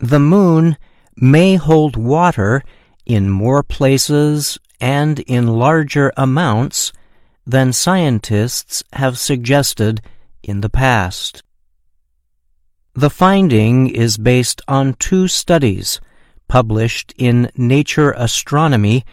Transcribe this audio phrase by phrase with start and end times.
[0.00, 0.76] The moon
[1.16, 2.62] may hold water
[3.04, 6.92] in more places and in larger amounts
[7.46, 10.00] than scientists have suggested
[10.42, 11.42] in the past.
[12.94, 16.00] The finding is based on two studies
[16.48, 19.04] published in Nature Astronomy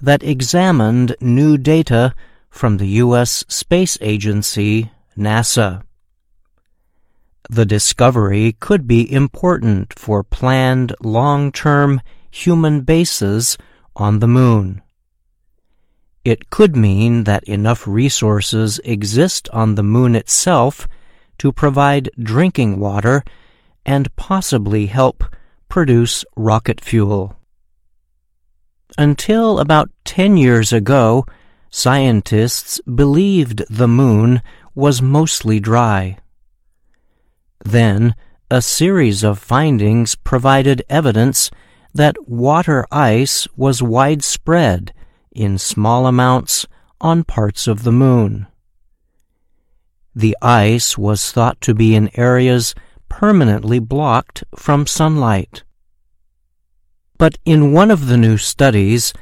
[0.00, 2.14] that examined new data
[2.50, 3.44] from the U.S.
[3.48, 5.82] Space Agency, NASA.
[7.52, 12.00] The discovery could be important for planned long-term
[12.30, 13.58] human bases
[13.94, 14.80] on the moon.
[16.24, 20.88] It could mean that enough resources exist on the moon itself
[21.40, 23.22] to provide drinking water
[23.84, 25.22] and possibly help
[25.68, 27.36] produce rocket fuel.
[28.96, 31.26] Until about 10 years ago,
[31.68, 34.40] scientists believed the moon
[34.74, 36.16] was mostly dry.
[37.64, 38.14] Then,
[38.50, 41.50] a series of findings provided evidence
[41.94, 44.92] that water ice was widespread
[45.30, 46.66] in small amounts
[47.00, 48.46] on parts of the moon.
[50.14, 52.74] The ice was thought to be in areas
[53.08, 55.64] permanently blocked from sunlight.
[57.18, 59.12] But in one of the new studies,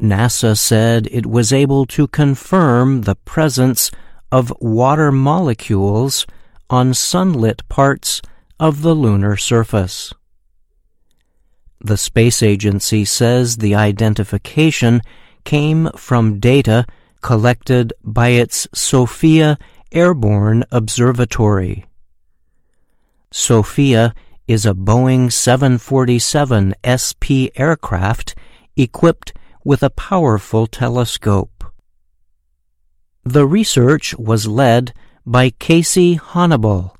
[0.00, 3.90] NASA said it was able to confirm the presence
[4.32, 6.26] of water molecules
[6.70, 8.22] on sunlit parts
[8.58, 10.12] of the lunar surface.
[11.80, 15.02] The space agency says the identification
[15.44, 16.86] came from data
[17.20, 19.58] collected by its SOFIA
[19.92, 21.86] Airborne Observatory.
[23.30, 24.14] SOFIA
[24.46, 28.34] is a Boeing 747 SP aircraft
[28.76, 29.32] equipped
[29.64, 31.64] with a powerful telescope.
[33.24, 34.92] The research was led
[35.26, 36.94] by Casey Honniball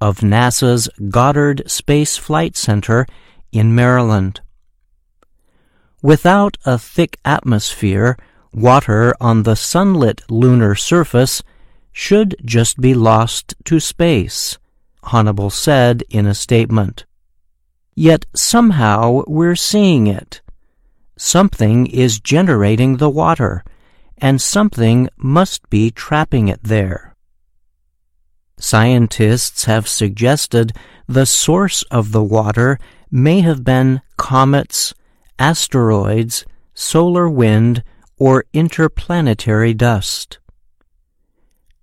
[0.00, 3.04] of NASA's Goddard Space Flight Center
[3.50, 4.40] in Maryland.
[6.00, 8.16] Without a thick atmosphere,
[8.52, 11.42] water on the sunlit lunar surface
[11.90, 14.58] should just be lost to space,
[15.04, 17.06] Honniball said in a statement.
[17.96, 20.42] Yet somehow we're seeing it.
[21.16, 23.64] Something is generating the water,
[24.18, 27.13] and something must be trapping it there.
[28.58, 30.72] Scientists have suggested
[31.06, 32.78] the source of the water
[33.10, 34.94] may have been comets,
[35.38, 37.82] asteroids, solar wind,
[38.16, 40.38] or interplanetary dust.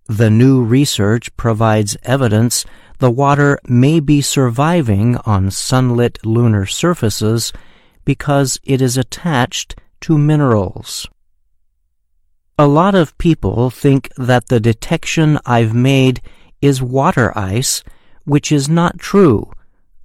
[0.07, 2.65] The new research provides evidence
[2.99, 7.51] the water may be surviving on sunlit lunar surfaces
[8.05, 11.07] because it is attached to minerals.
[12.59, 16.21] A lot of people think that the detection I've made
[16.61, 17.83] is water ice,
[18.25, 19.51] which is not true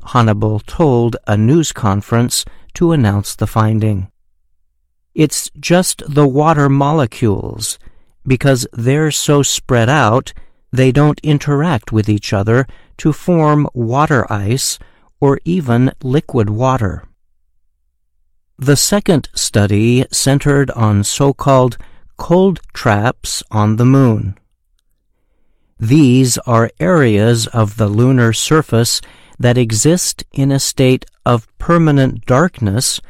[0.07, 2.45] Honniball told a news conference
[2.75, 4.09] to announce the finding.
[5.15, 7.79] It's just the water molecules,
[8.27, 10.33] because they're so spread out,
[10.73, 12.67] they don't interact with each other
[12.99, 14.79] to form water ice
[15.21, 17.05] or even liquid water.
[18.59, 21.77] The second study centered on so-called
[22.17, 24.39] cold traps on the moon.
[25.79, 29.03] These are areas of the lunar surface
[29.39, 33.01] that exist in a state of permanent darkness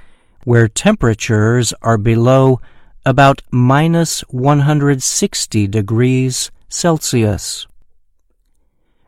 [0.43, 2.61] where temperatures are below
[3.05, 7.69] about minus 160 degrees Celsius.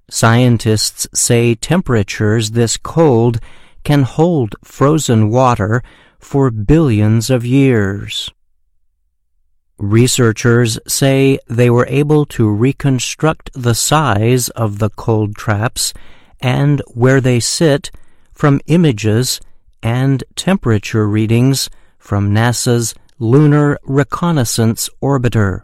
[0.09, 3.41] Scientists say temperatures this cold
[3.83, 5.83] can hold frozen water
[6.21, 8.31] for billions of years.
[9.79, 15.95] Researchers say they were able to reconstruct the size of the cold traps
[16.41, 17.93] and where they sit
[18.33, 19.41] from images
[19.81, 25.63] and temperature readings from NASA's Lunar Reconnaissance Orbiter.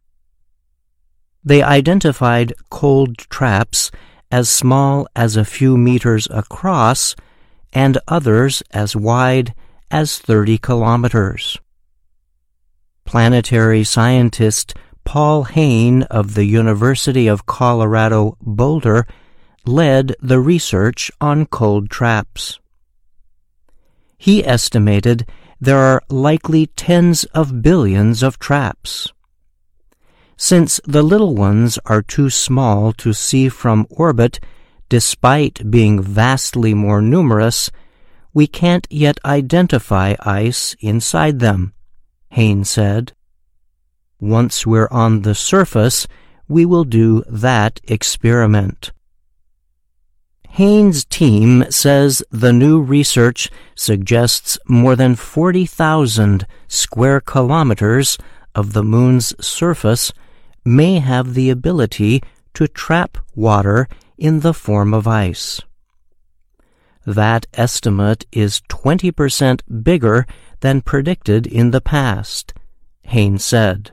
[1.44, 3.91] They identified cold traps
[4.31, 7.16] as small as a few meters across
[7.72, 9.55] and others as wide
[9.90, 11.58] as 30 kilometers.
[13.05, 14.75] Planetary scientist
[15.05, 19.06] Paul Hayne of the University of Colorado Boulder
[19.67, 22.59] led the research on cold traps.
[24.17, 25.27] He estimated
[25.61, 29.12] there are likely tens of billions of traps.
[30.37, 34.41] Since the little ones are too small to see from orbit,
[34.89, 37.71] despite being vastly more numerous,
[38.33, 41.73] we can't yet identify ice inside them,
[42.34, 43.12] Hayne said.
[44.19, 46.08] Once we're on the surface,
[46.48, 48.90] we will do that experiment.
[50.50, 58.19] Hayne's team says the new research suggests more than 40,000 square kilometers
[58.52, 60.12] of the moon's surface
[60.64, 62.20] may have the ability
[62.54, 63.86] to trap water
[64.19, 65.60] in the form of ice.
[67.06, 70.26] That estimate is 20% bigger
[70.64, 72.55] than predicted in the past,
[73.02, 73.93] Haynes said.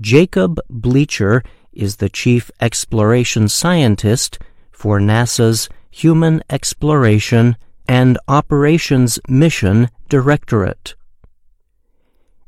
[0.00, 4.36] Jacob Bleacher is the chief exploration scientist
[4.72, 7.56] for NASA's Human Exploration
[7.86, 10.96] and Operations Mission Directorate.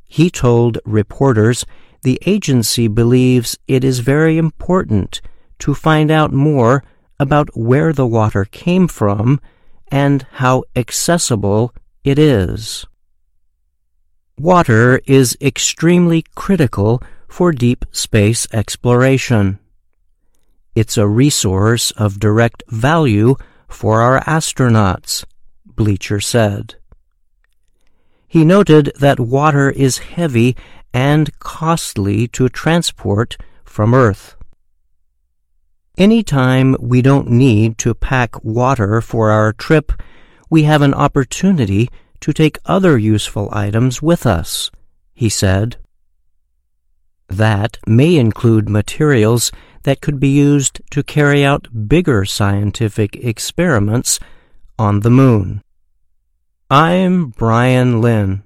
[0.09, 1.65] He told reporters
[2.03, 5.21] the agency believes it is very important
[5.61, 6.83] to find out more
[7.21, 9.41] about where the water came from
[9.93, 11.73] and how accessible
[12.09, 12.87] it is.
[14.39, 19.59] Water is extremely critical for deep space exploration.
[20.75, 23.37] It's a resource of direct value
[23.69, 25.25] for our astronauts,
[25.67, 26.77] Bleacher said.
[28.27, 30.57] He noted that water is heavy
[30.95, 34.37] and costly to transport from Earth.
[35.97, 39.93] Anytime we don't need to pack water for our trip,
[40.51, 41.89] we have an opportunity
[42.21, 44.71] to take other useful items with us,
[45.15, 45.77] he said.
[47.29, 49.53] That may include materials
[49.83, 54.19] that could be used to carry out bigger scientific experiments
[54.79, 55.63] on the moon.
[56.71, 58.37] I'm Brian Lynn.